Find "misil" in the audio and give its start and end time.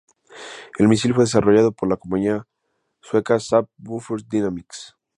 0.87-1.13